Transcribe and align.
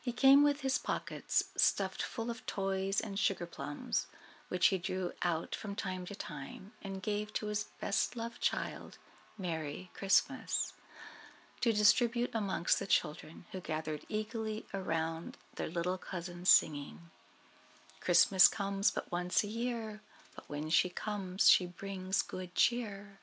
He 0.00 0.12
came 0.12 0.42
with 0.42 0.62
his 0.62 0.76
pockets 0.76 1.50
stuffed 1.56 2.02
full 2.02 2.30
of 2.32 2.44
toys 2.46 3.00
and 3.00 3.16
sugarplums, 3.16 4.06
which 4.48 4.66
he 4.74 4.78
drew 4.78 5.12
out 5.22 5.54
from 5.54 5.76
time 5.76 6.04
to 6.06 6.16
time, 6.16 6.72
and 6.82 7.00
gave 7.00 7.32
to 7.34 7.46
his 7.46 7.62
best 7.80 8.16
loved 8.16 8.40
child, 8.42 8.98
Merry 9.38 9.92
Christmas, 9.94 10.72
to 11.60 11.72
distribute 11.72 12.32
amongst 12.34 12.80
the 12.80 12.88
children, 12.88 13.44
who 13.52 13.60
gathered 13.60 14.04
eagerly 14.08 14.66
around 14.74 15.38
their 15.54 15.68
little 15.68 15.96
cousin, 15.96 16.44
saying: 16.44 17.08
"Christmas 18.00 18.48
comes 18.48 18.90
but 18.90 19.12
once 19.12 19.44
a 19.44 19.46
year, 19.46 20.02
But 20.34 20.48
when 20.48 20.70
she 20.70 20.88
comes 20.90 21.48
she 21.48 21.66
brings 21.66 22.20
good 22.20 22.56
cheer." 22.56 23.20